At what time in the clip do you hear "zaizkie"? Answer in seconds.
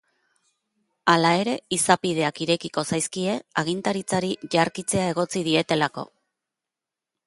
2.93-3.37